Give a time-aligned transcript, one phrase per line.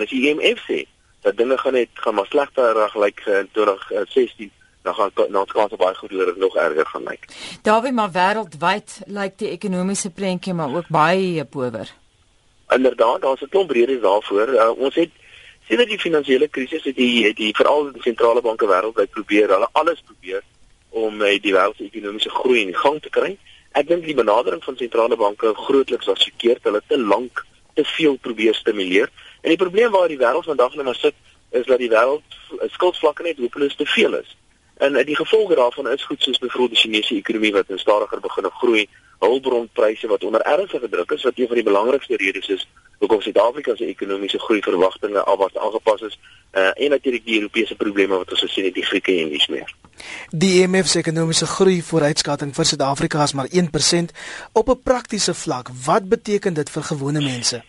[0.00, 0.84] As die IMF sê
[1.20, 4.50] dat dinge gaan net gaan maar slegter reg lyk in 2016
[4.82, 7.24] dan gaan na skaars baie goed hoor nog erger gaan lyk.
[7.62, 11.92] Daarby maar wêreldwyd lyk die ekonomiese prentjie maar ook baie power.
[12.68, 14.48] Inderdaad, daar's 'n klomp redes daarvoor.
[14.48, 15.10] Uh, ons het
[15.68, 20.00] sedert die finansiële krisis het die die veral die sentrale banke wêreldwyd probeer hulle alles
[20.00, 20.42] probeer
[20.88, 23.36] om uh, die wêreld se ekonomiese groei in gang te kry.
[23.72, 26.62] Ek dink die benadering van sentrale banke grootliks was verkeerd.
[26.62, 27.44] Hulle het te lank
[27.74, 29.10] te veel probeer stimuleer.
[29.40, 31.14] En die probleem waar die wêreld vandag nou sit
[31.50, 32.22] is dat die wêreld
[32.66, 34.36] skuldvlakke net hopeloos te veel is.
[34.80, 38.88] En die gevolge daarvan is goed soos byvoorbeeld die Chinese ekonomie wat stadiger begin groei,
[39.20, 42.66] hulpbronpryse wat onder ernstige druk is wat een van die belangrikste redes is
[42.98, 46.18] hoekom Suid-Afrika se ekonomiese groei verwagtinge alwaar aangepas is
[46.52, 49.74] uh, en natuurlik die Europese probleme wat ons gesien het die Grieke en dis meer.
[50.30, 54.12] Die IMF se ekonomiese groei vooruitskatting vir Suid-Afrika is maar 1%
[54.52, 55.72] op 'n praktiese vlak.
[55.84, 57.62] Wat beteken dit vir gewone mense?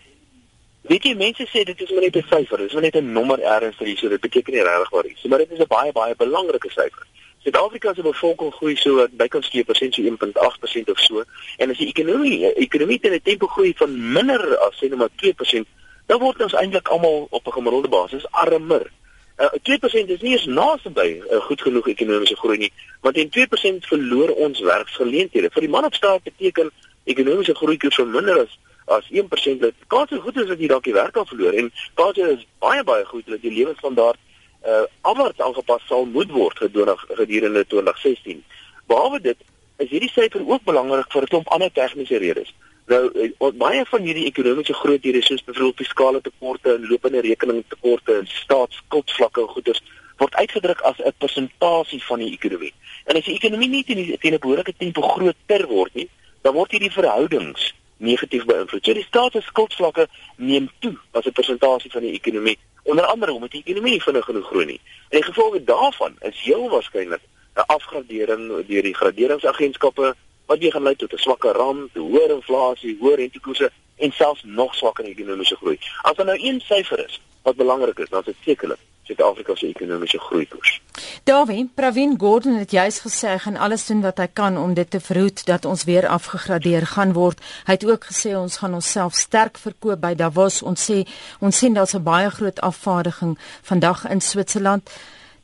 [0.82, 3.12] Weet jy mense sê dit is maar net 'n syfer, dit is maar net 'n
[3.12, 5.68] nommer ergens vir hierdie, dit beteken nie regtig wat iets nie, maar dit is 'n
[5.68, 7.06] baie baie belangrike syfer.
[7.42, 11.24] Suid-Afrika se bevolking groei so bykans 2% so 1.8% of so
[11.58, 15.14] en as die ekonomie ekonomie teen 'n tempo groei van minder as sê net maar
[15.16, 15.66] 2%,
[16.06, 18.90] dan word ons eintlik almal op 'n gemiddelde basis armer.
[19.38, 23.30] Uh, 2% is nie eens naby 'n uh, goed genoeg ekonomiese groei nie, want in
[23.30, 25.50] 2% verloor ons werksgeleenthede.
[25.50, 26.70] Vir die man op straat beteken
[27.04, 30.84] ekonomiese groei koers verminder as as 1% dit kans is goed is dat jy dalk
[30.84, 34.18] die werk kan verloor en kans is baie baie goed dat die lewensstandaard
[34.66, 38.44] uh afwaarts aangepas sal moet word gedurende 2016.
[38.86, 39.38] Behalwe dit
[39.76, 42.54] is hierdie syfer ook belangrik vir 'n klomp ander tegniese redes.
[42.86, 48.26] Nou uh, baie van hierdie ekonomiese groothede soos byvoorbeeld fiskale tekorte en lopende rekeningtekorte en
[48.26, 49.82] staatsskuldvlakke en goederes
[50.16, 52.74] word uitgedruk as 'n persentasie van die ekonomie.
[53.04, 56.08] En as die ekonomie nie teen 'n behoorlike tempo groter word nie,
[56.42, 58.84] dan word hierdie verhoudings negatief beïnvloed.
[58.84, 63.62] So die staatsskuldvlakke neem toe as 'n persentasie van die ekonomie, onder andere omdat die
[63.64, 64.80] ekonomie nie vinnig genoeg groei nie.
[65.08, 67.22] En die gevolge daarvan is heel waarskynlik
[67.54, 70.14] 'n afgradering deur die graderingsagentskappe
[70.46, 74.74] wat weer gaan lei tot 'n swakker rand, hoër inflasie, hoër rentekoerse en selfs nog
[74.74, 75.78] swakker ekonomiese groei.
[76.02, 79.66] As daar nou een syfer is wat belangrik is, dan is dit sekerlik Suid-Afrika se
[79.66, 80.80] ekonomiese groeikoers.
[81.24, 84.88] Davie, Pravin Gordhan het juis gesê hy gaan alles doen wat hy kan om dit
[84.90, 87.38] te verhoed dat ons weer afgegradeer gaan word.
[87.68, 90.64] Hy het ook gesê ons gaan onsself sterk verkoop by Davos.
[90.66, 91.04] Ons sê
[91.38, 94.90] ons sien daar's 'n baie groot afvaardiging vandag in Switserland.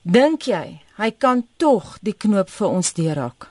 [0.03, 3.47] Dink jy hy kan tog die knoop vir ons deurhak?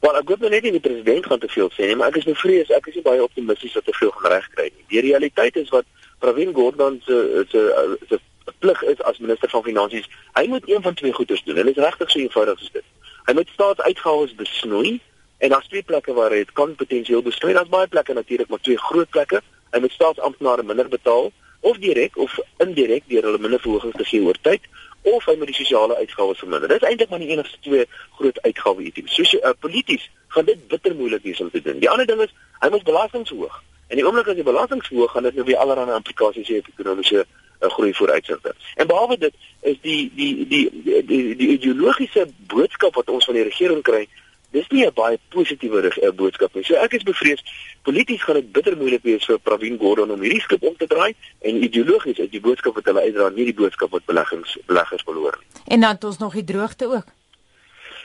[0.00, 2.16] Wel, ek glo nou net nie die president gaan te veel sê nie, maar ek
[2.16, 4.84] is bevrees, ek is nie baie optimisties dat hy veel gaan regkry nie.
[4.88, 5.84] Die realiteit is wat
[6.18, 8.18] Pravin Gordhan se se se
[8.64, 10.08] plig is as minister van finansies.
[10.38, 11.60] Hy moet een van twee goeders doen.
[11.60, 12.86] Dit is regtig so eenvoudig as dit.
[13.28, 15.00] Hy moet staatsuitgawes besnoei
[15.44, 17.52] en daar's twee plekke waar hy dit kan potensieel besnoei.
[17.56, 19.42] Daar's baie plekke natuurlik, maar twee groot plekke.
[19.74, 21.32] Hy moet staatsamptenare minder betaal
[21.64, 24.64] of direk of indirek deur hulle minder verhogings te gee oor tyd
[25.04, 26.68] of hy moet die sosiale uitgawes verminder.
[26.68, 27.86] Dit is eintlik maar die enigste twee
[28.18, 29.14] groot uitgawe-items.
[29.16, 31.80] Soos uh, polities gaan dit bitter moeilik wees om te doen.
[31.80, 32.32] Die ander ding is
[32.64, 33.60] hy moet belastings hoog.
[33.92, 36.70] En die oomblik as die belastings hoog gaan dit nou weer allerlei implikasies hê op
[36.72, 37.26] ekonomiese
[37.64, 38.54] 'n groei vooruitsigte.
[38.74, 43.34] En behalwe dit is die die die die die, die ideologiese boodskap wat ons van
[43.34, 44.08] die regering kry,
[44.50, 46.64] dis nie 'n baie positiewe uh, boodskap nie.
[46.64, 47.42] So ek is bevrees
[47.82, 51.14] polities gaan dit bitter moeilik wees vir Pravin Gordhan om hierdie skip om te draai
[51.40, 55.14] en ideologies is die boodskap wat hulle uitdra nie die boodskap wat beleggings beleggers wil
[55.14, 55.62] hoor nie.
[55.74, 57.06] En dan het ons nog die droogte ook.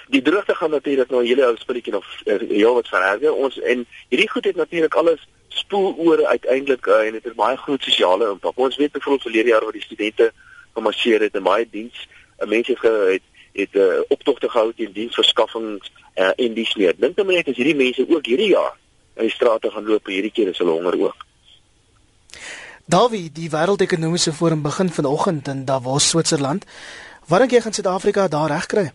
[0.10, 3.34] Die droogte gaan natuurlik nou 'n hele ou spulletjie nog uh, heel wat vererger.
[3.34, 7.58] Ons en hierdie goed het natuurlik alles spoel oor uiteindelik uh, en dit het baie
[7.58, 8.58] groot sosiale impak.
[8.58, 10.32] Ons weet byvoorbeeld verlede jaar wat die studente
[10.74, 12.08] gemarseer het en baie diens,
[12.40, 12.82] uh, mense het
[13.14, 15.82] het, het uh, optogte gehou teen diensverskaffing
[16.16, 16.94] uh, en dies meer.
[16.98, 18.78] Dink nou net as hierdie mense ook hierdie jaar
[19.16, 21.26] in die strate gaan loop, hierdie keer is hulle honger ook.
[22.90, 26.66] Davie, die wêreldekonomiese forum begin vanoggend in Davos, Switserland.
[27.30, 28.88] Wat dink jy gaan Suid-Afrika daar regkry?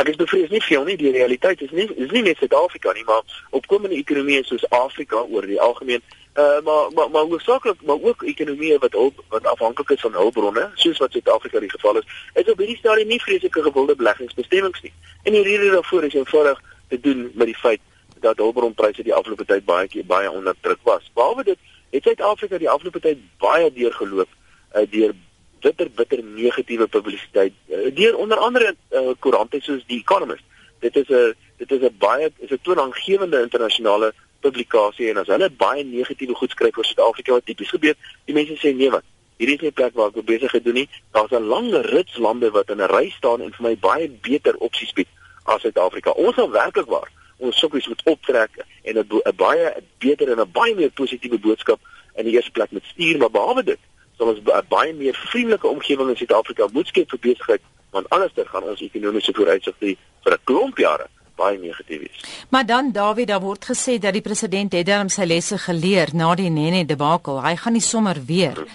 [0.00, 3.04] Ek is bevrees nie veel nie die realiteit is nie is nie net Suid-Afrika nie
[3.04, 3.20] maar
[3.58, 6.00] opkomende ekonomieë soos Afrika oor die algemeen.
[6.40, 10.70] Uh maar maar maar hoofsaaklik maar ook ekonomieë wat hulp wat afhanklik is van hulpbronne
[10.74, 12.08] soos wat Suid-Afrika die geval is
[12.42, 14.92] is op hierdie stadium nie vreeslike gewilde beleggingsbestemmings nie.
[15.22, 17.80] En die rede daarvoor is eenvoudig te doen met die feit
[18.20, 21.10] dat hulpbronpryse die afgelope tyd baie keer baie onder druk was.
[21.14, 21.58] Behalwe dit
[21.90, 25.12] het Suid-Afrika die afgelope tyd baie deurgeloop uh, deur
[25.60, 30.44] bitter bitter negatiewe publisiteit uh, deur onder andere uh, koerante soos die Economist.
[30.80, 35.50] Dit is 'n dit is 'n baie is 'n toonaangewende internasionale publikasie en as hulle
[35.50, 39.04] baie negatiewe goed skryf oor Suid-Afrika wat tipies gebeur, die mense sê nee wat.
[39.36, 40.88] Hierdie is nie 'n plek waar ek besig gedoen nie.
[41.12, 44.54] Daar's 'n lang rits lande wat in 'n ry staan en vir my baie beter
[44.56, 45.08] opsies bied
[45.44, 46.10] as Suid-Afrika.
[46.10, 48.50] Ons sal werklik waar ons sukkies moet optrek
[48.82, 51.80] en 'n baie beter en 'n baie meer positiewe boodskap
[52.14, 53.78] in die eerste plek moet stuur, maar behalwe dit,
[54.20, 57.62] sal ons baie meer vriendelike omgewing in Suid-Afrika moet skep vir besigheid,
[57.96, 61.08] want anderster gaan ons ekonomiese vooruitsigte vir 'n klomp jare
[61.40, 62.24] baie negatief is.
[62.50, 66.34] Maar dan Dawie, daar word gesê dat die president het darm sy lesse geleer na
[66.34, 67.40] die Nene debakel.
[67.42, 68.66] Hy gaan nie sommer weer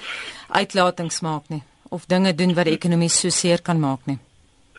[0.50, 4.18] uitlatings maak nie of dinge doen wat die ekonomie so seer kan maak nie.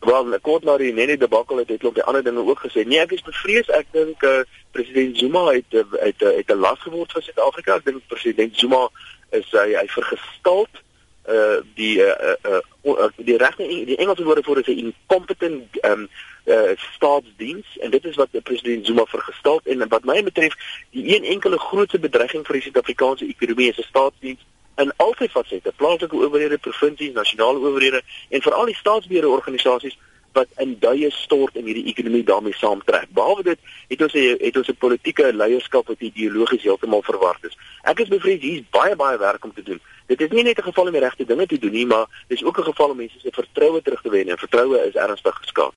[0.00, 2.84] Wel, kort na die Nene debakel het hy klop die ander dinge ook gesê.
[2.84, 3.68] Nee, ek is bevrees.
[3.72, 4.42] Ek dink uh,
[4.76, 7.76] president Zuma het het het 'n las geword vir Suid-Afrika.
[7.76, 8.88] Ek dink president Zuma
[9.30, 10.84] is hy hy vergestald
[11.28, 16.08] uh die uh, uh, uh die regte die Engelse woorde vir is 'n incompetent um
[16.44, 20.54] uh staatsdiens en dit is wat president Zuma vergestel en wat my betref
[20.90, 24.44] die een enkele grootste bedreiging vir die Suid-Afrikaanse ekonomie is 'n staatsdiens
[24.76, 29.96] in al sy fasette plaaslike owerhede provinsies nasionale owerhede en veral die staatsbeheerde organisasies
[30.36, 33.08] wat in duie stort en hierdie ekonomie daarmee saamtrek.
[33.16, 33.58] Behalwe dit
[33.88, 37.56] het ons het ons 'n politieke leierskap wat ideologies heeltemal verward is.
[37.82, 39.80] Ek is bevrees hier is baie baie werk om te doen.
[40.06, 42.44] Dit is nie net 'n geval om die regte dinge te doen nie, maar dis
[42.44, 45.74] ook 'n geval om mense se vertroue terug te wen en vertroue is ernstig geskaad.